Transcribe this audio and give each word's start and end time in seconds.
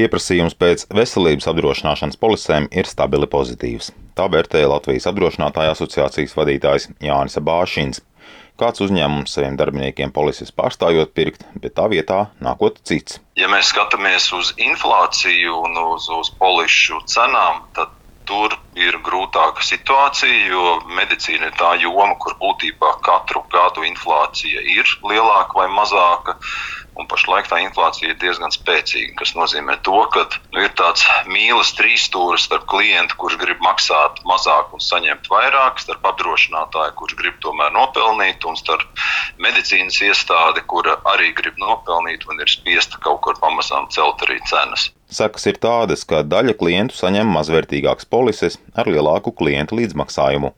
Pieprasījums 0.00 0.54
pēc 0.56 0.86
veselības 0.96 1.44
apdrošināšanas 1.50 2.16
polisēm 2.16 2.70
ir 2.72 2.86
stabili 2.88 3.26
pozitīvs. 3.28 3.90
Tā 4.16 4.30
vērtēja 4.32 4.70
Latvijas 4.70 5.04
apdrošinātāja 5.10 5.74
asociācijas 5.74 6.32
vadītājs 6.38 6.86
Jānis 7.04 7.36
Bāšins. 7.44 8.00
Kāds 8.56 8.80
uzņēmums 8.86 9.36
saviem 9.36 9.58
darbiniekiem 9.60 10.14
polises 10.16 10.54
pārstājot 10.56 11.12
pirkt, 11.12 11.44
bet 11.60 11.76
tā 11.76 11.84
vietā 11.92 12.22
nākot 12.40 12.80
cits. 12.88 13.20
Ja 13.36 13.52
mēs 13.52 13.74
skatāmies 13.74 14.30
uz 14.38 14.54
inflāciju 14.56 15.60
un 15.66 15.76
uz, 15.84 16.08
uz 16.16 16.32
polišu 16.40 17.02
cenām, 17.04 17.66
tad 17.76 17.92
tur 18.30 18.56
ir 18.78 18.96
grūtāka 19.04 19.64
situācija, 19.66 20.48
jo 20.48 20.78
medicīna 20.96 21.50
ir 21.50 21.56
tā 21.60 21.74
joma, 21.82 22.14
kur 22.22 22.38
būtībā 22.40 22.96
katru 23.04 23.42
gadu 23.52 23.84
inflācija 23.88 24.64
ir 24.78 24.96
lielāka 25.04 25.60
vai 25.60 25.68
mazāka. 25.76 26.38
Un 26.98 27.06
pašlaik 27.10 27.46
tā 27.50 27.60
inflācija 27.62 28.10
ir 28.10 28.18
diezgan 28.20 28.52
spēcīga, 28.54 29.14
kas 29.20 29.32
nozīmē 29.38 29.76
to, 29.86 29.96
ka 30.12 30.24
nu, 30.52 30.62
ir 30.64 30.72
tāds 30.78 31.04
mīlas 31.30 31.72
trīsstūris 31.78 32.48
starp 32.48 32.66
klientu, 32.70 33.16
kurš 33.20 33.38
grib 33.40 33.62
maksāt 33.64 34.20
mazāk 34.28 34.74
un 34.74 34.82
saņemt 34.84 35.30
vairāk, 35.30 35.80
starp 35.82 36.08
apdrošinātāju, 36.12 36.96
kurš 36.98 37.16
grib 37.20 37.38
tomēr 37.44 37.72
nopelnīt, 37.76 38.44
un 38.48 38.58
starp 38.58 38.86
medicīnas 39.42 40.00
iestādi, 40.04 40.64
kura 40.66 40.98
arī 41.14 41.30
grib 41.36 41.58
nopelnīt 41.62 42.26
un 42.28 42.42
ir 42.42 42.50
spiesta 42.50 42.98
kaut 43.04 43.22
kur 43.26 43.38
pamazām 43.40 43.88
celt 43.94 44.26
arī 44.26 44.40
cenas. 44.50 44.90
Sakas 45.10 45.46
ir 45.50 45.58
tādas, 45.62 46.04
ka 46.06 46.22
daļa 46.22 46.54
klientu 46.58 46.94
saņem 46.94 47.30
mazvērtīgākas 47.34 48.06
polises 48.06 48.58
ar 48.78 48.90
lielāku 48.90 49.32
klientu 49.34 49.78
līdzmaksājumu. 49.80 50.52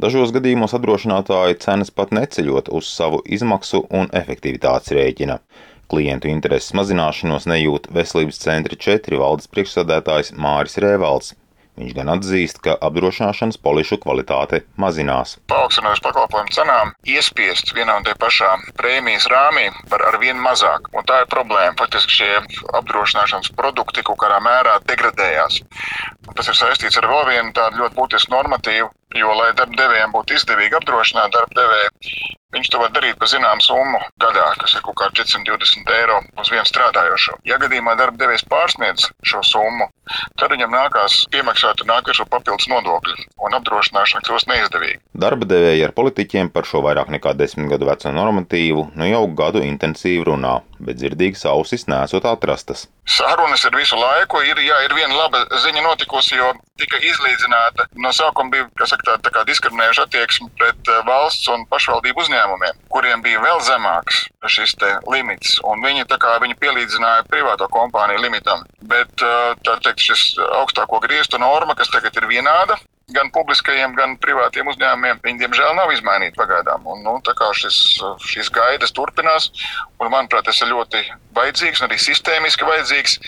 Dažos 0.00 0.30
gadījumos 0.32 0.72
apdrošinātāji 0.78 1.58
cenas 1.60 1.90
pat 1.92 2.12
neceļot 2.16 2.70
uz 2.72 2.86
savu 2.88 3.18
izmaksu 3.36 3.82
un 3.98 4.06
efektivitātes 4.16 4.94
rēķina. 4.96 5.34
Klientu 5.92 6.30
intereses 6.30 6.72
mazināšanos 6.78 7.44
nejūt 7.50 7.90
Veselības 7.92 8.38
centra 8.40 8.78
4 8.86 9.18
valdes 9.20 9.50
priekšsādētājs 9.52 10.32
Māris 10.40 10.78
Rēvalds. 10.80 11.34
Viņš 11.80 11.92
gan 11.98 12.12
atzīst, 12.14 12.62
ka 12.64 12.78
apdrošināšanas 12.86 13.60
polišu 13.60 13.98
kvalitāte 14.00 14.62
mazinās. 14.80 15.34
Paaugstinājuši 15.52 16.04
pakalpojumu 16.06 16.54
cenām, 16.56 16.94
iespiest 17.16 17.74
vienā 17.76 17.98
un 18.00 18.06
tajā 18.08 18.16
pašā 18.24 18.54
prēmijas 18.80 19.28
rāmī 19.32 19.66
var 19.92 20.06
ar 20.12 20.16
vien 20.22 20.40
mazāk. 20.46 20.88
Un 20.96 21.04
tā 21.10 21.20
ir 21.26 21.28
problēma. 21.34 21.76
Faktiski 21.82 22.22
šie 22.22 22.30
apdrošināšanas 22.80 23.52
produkti 23.60 24.06
kaut 24.08 24.22
kādā 24.24 24.40
mērā 24.48 24.78
degradējās. 24.88 25.60
Un 26.24 26.40
tas 26.40 26.48
ir 26.48 26.56
saistīts 26.56 27.00
ar 27.00 27.10
vēl 27.12 27.28
vienu 27.34 27.54
tādu 27.60 27.84
ļoti 27.84 28.00
būtisku 28.00 28.36
normatīvu, 28.36 28.88
jo, 29.18 29.32
lai 29.34 29.50
darbdevējiem 29.58 30.12
būtu 30.14 30.36
izdevīgi 30.38 30.78
apdrošināt 30.78 31.34
darbdevēju, 31.34 31.90
Viņš 32.54 32.70
to 32.72 32.80
var 32.82 32.90
darīt 32.90 33.18
par 33.20 33.30
zināmu 33.30 33.62
summu 33.62 34.00
gadā, 34.22 34.48
kas 34.58 34.74
ir 34.74 34.82
kaut 34.86 34.96
kā 34.98 35.06
420 35.14 35.92
eiro 35.94 36.18
uz 36.40 36.50
vienu 36.50 36.66
strādājošo. 36.66 37.36
Ja 37.46 37.60
gadījumā 37.62 37.94
darba 37.98 38.18
devējs 38.18 38.46
pārsniedz 38.50 39.06
šo 39.22 39.42
summu, 39.46 39.86
tad 40.40 40.50
viņam 40.50 40.74
nākās 40.74 41.20
piemaksāt 41.30 41.84
nākošo 41.86 42.26
papildus 42.30 42.66
nodokļu, 42.72 43.14
un 43.46 43.54
apdrošināšana 43.60 44.26
kļūst 44.26 44.50
neizdevīga. 44.50 44.98
Darba 45.20 45.46
devēji 45.46 45.84
ar 45.86 45.94
politiķiem 45.94 46.50
par 46.50 46.66
šo 46.66 46.82
vairāk 46.86 47.12
nekā 47.14 47.36
desmit 47.38 47.70
gadu 47.70 47.86
veco 47.86 48.10
normatīvu 48.14 48.88
nu 48.98 49.10
jau 49.10 49.22
gadu 49.38 49.62
intensīvi 49.62 50.26
runā, 50.26 50.58
bet 50.82 50.98
dzirdīgas 50.98 51.46
ausis 51.50 51.86
nesot 51.90 52.26
atrastas. 52.26 52.88
Sarunas 53.10 53.64
ir 53.66 53.74
visu 53.74 53.98
laiku. 53.98 54.40
Ir, 54.46 54.58
jā, 54.62 54.76
ir 54.86 54.94
viena 54.94 55.16
laba 55.16 55.42
ziņa 55.64 55.82
notikusi, 55.84 56.36
jo 56.38 56.52
tika 56.80 57.00
izlīdzināta. 57.02 57.88
No 58.00 58.12
sākuma 58.14 58.52
bija 58.54 58.88
saka, 58.88 59.16
tā, 59.18 59.32
tā 59.34 59.42
diskriminējoša 59.48 60.06
attieksme 60.06 60.50
pret 60.58 60.92
eh, 60.92 61.00
valsts 61.08 61.50
un 61.52 61.66
pašvaldību 61.72 62.24
uzņēmumiem, 62.40 62.76
kuriem 62.88 63.22
bija 63.22 63.40
vēl 63.40 63.60
zemāks 63.60 64.28
šis 64.48 64.74
limits. 65.10 65.60
Viņi, 65.84 66.06
kā, 66.18 66.38
viņi 66.40 66.56
pielīdzināja 66.60 67.26
privāto 67.28 67.68
kompāniju 67.68 68.20
limitam. 68.22 68.64
Bet 68.80 69.10
eh, 69.22 69.54
teikt, 69.64 70.00
šis 70.00 70.38
augstāko 70.60 71.00
griestu 71.00 71.38
norma, 71.38 71.74
kas 71.74 71.90
tagad 71.90 72.16
ir 72.16 72.26
vienāda, 72.26 72.78
gan 73.14 73.30
publiskajiem, 73.34 73.94
gan 73.98 74.16
privātiem 74.22 74.68
uzņēmumiem, 74.72 75.20
viņi 75.24 75.42
diemžēl 75.44 75.74
nav 75.78 75.92
izmainīti 75.94 76.38
pagaidām. 76.38 76.86
Un, 76.90 77.02
nu, 77.06 77.16
šis, 77.56 77.78
šīs 78.26 78.50
gaidas 78.54 78.94
turpinās, 78.96 79.50
un 80.00 80.12
manuprāt, 80.12 80.46
tas 80.48 80.60
ir 80.62 80.72
ļoti 80.72 81.02
vajadzīgs 81.36 81.84
arī 81.86 81.98
sistēmiski 82.00 82.66
vajadzīgs, 82.66 83.18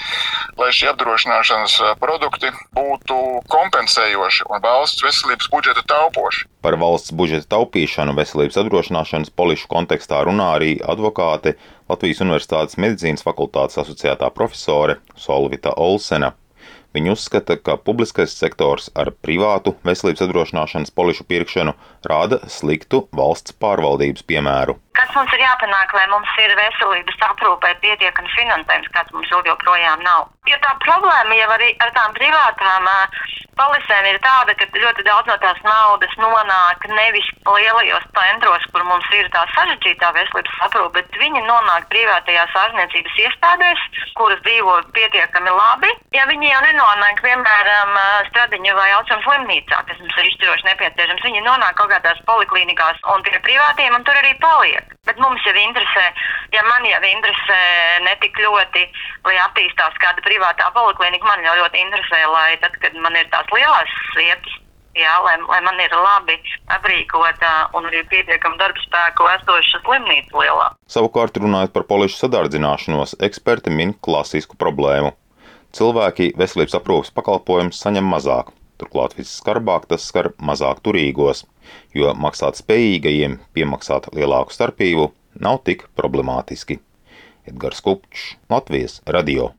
lai 0.61 0.71
šie 0.75 0.91
apdrošināšanas 0.93 1.77
produkti 2.03 2.53
būtu 2.77 3.19
kompensējoši 3.53 4.49
un 4.51 4.65
valsts 4.65 5.05
veselības 5.05 5.51
budžeta 5.53 5.85
taupoši. 5.95 6.49
Par 6.63 6.79
valsts 6.79 7.15
budžeta 7.19 7.49
taupīšanu 7.57 8.15
veselības 8.19 8.61
apdrošināšanas 8.63 9.33
polišu 9.35 9.71
kontekstā 9.71 10.23
runā 10.29 10.53
arī 10.59 10.77
advokāte 10.83 11.57
Latvijas 11.91 12.23
Universitātes 12.25 12.79
medicīnas 12.81 13.25
fakultātes 13.27 13.81
asociētā 13.83 14.31
profesore 14.35 15.01
Solvita 15.19 15.75
Olsena. 15.77 16.33
Viņi 16.93 17.15
uzskata, 17.15 17.57
ka 17.57 17.79
publiskais 17.81 18.35
sektors 18.37 18.91
ar 18.99 19.11
privātu 19.25 19.73
veselības 19.87 20.25
apdrošināšanas 20.27 20.93
polišu 20.93 21.25
pirkšanu 21.31 21.73
rāda 22.09 22.43
sliktu 22.53 23.07
valsts 23.17 23.57
pārvaldības 23.63 24.27
piemēru. 24.29 24.77
Kas 24.99 25.15
mums 25.17 25.33
ir 25.33 25.41
jāpanāk, 25.41 25.95
lai 25.97 26.05
mums 26.13 26.33
ir 26.45 26.53
veselības 26.59 27.23
aprūpē 27.31 27.71
pietiekami 27.81 28.29
finansējums, 28.37 28.91
kāds 28.93 29.15
mums 29.17 29.33
joprojām 29.33 30.05
nav? 30.05 30.29
Jo 30.51 30.59
tā 30.61 30.75
problēma 30.85 31.39
jau 31.39 31.49
arī 31.55 31.71
ar 31.81 31.95
tām 31.97 32.13
privātām 32.19 32.91
polisēm 33.57 34.09
ir 34.11 34.19
tāda, 34.25 34.55
ka 34.59 34.67
ļoti 34.69 35.05
daudz 35.07 35.29
no 35.31 35.37
tās 35.43 35.61
naudas 35.65 36.13
nonāk 36.21 36.87
nevis 36.93 37.29
lielajos 37.47 38.05
centros, 38.17 38.65
kur 38.73 38.85
mums 38.89 39.09
ir 39.17 39.29
tā 39.35 39.45
sarežģītā 39.55 40.13
veselības 40.17 40.61
aprūpe, 40.67 41.01
bet 41.01 41.21
viņi 41.21 41.45
nonāk 41.47 41.89
privātajās 41.93 42.57
ārstniecības 42.65 43.19
iestādēs, 43.27 43.85
kuras 44.19 44.43
dzīvo 44.47 44.77
pietiekami 44.97 45.53
labi. 45.57 45.93
Ja 46.17 46.27
viņi 46.31 46.51
jau 46.51 46.63
nenonāk, 46.67 46.82
piemēram, 47.23 47.93
Stradiņu 48.29 48.75
vai 48.77 48.89
Austrums 48.97 49.27
slimnīcā, 49.27 49.79
kas 49.89 50.01
mums 50.03 50.17
ir 50.19 50.29
izšķiroši 50.31 50.67
nepieciešams, 50.69 51.25
viņi 51.27 51.45
nonāk 51.47 51.77
kaut 51.79 51.93
kādās 51.93 52.19
poliklinikās 52.27 52.99
un 53.15 53.23
pie 53.27 53.39
privātiem 53.47 53.95
un 53.95 54.05
tur 54.07 54.19
arī 54.19 54.35
paliek. 54.43 54.91
Bet 55.07 55.21
mums 55.23 55.45
jau 55.47 55.55
interesē, 55.55 56.05
ja 56.55 56.65
man 56.67 56.87
jau 56.87 57.03
interesē 57.07 57.61
ne 58.07 58.17
tik 58.23 58.39
ļoti, 58.39 58.83
lai 59.29 59.39
attīstās 59.47 59.95
kāda 60.03 60.25
privātā 60.27 60.71
poliklinika, 60.75 61.29
man 61.29 61.47
jau 61.47 61.55
ļoti 61.63 61.87
interesē, 61.87 62.25
lai 62.35 62.59
tad, 62.65 62.77
kad 62.83 62.99
man 62.99 63.17
ir 63.19 63.31
tās 63.31 63.55
lielās 63.55 63.95
vietas, 64.19 64.59
jā, 64.99 65.15
lai, 65.25 65.39
lai 65.49 65.63
man 65.65 65.81
ir 65.81 65.95
labi 65.97 66.37
aprīkota 66.75 67.55
un 67.79 67.89
arī 67.91 68.05
pietiekama 68.11 68.59
darba 68.61 68.83
spēku 68.85 69.31
esoša 69.39 69.83
slimnīca 69.87 70.45
lielā. 70.45 70.69
Savukārt, 70.91 71.39
runājot 71.39 71.75
par 71.75 71.87
polišu 71.89 72.25
sadardzināšanos, 72.27 73.19
eksperti 73.23 73.73
min 73.73 73.95
klasisku 73.95 74.59
problēmu. 74.59 75.15
Cilvēki 75.73 76.35
veselības 76.37 76.75
aprūpas 76.77 77.13
pakalpojumus 77.17 77.79
saņem 77.81 78.11
mazāk, 78.13 78.51
turklāt 78.81 79.15
visskarbāk 79.17 79.87
tas 79.89 80.05
skar 80.05 80.29
mazāk 80.37 80.83
turīgos, 80.85 81.47
jo 81.97 82.13
maksāt 82.27 82.61
spējīgajiem 82.61 83.39
piemaksāt 83.57 84.11
lielāku 84.13 84.53
starpību 84.53 85.09
nav 85.41 85.63
tik 85.65 85.87
problemātiski. 85.97 86.83
Edgars 87.49 87.81
Kupčs, 87.81 88.37
Latvijas 88.53 89.01
radio. 89.09 89.53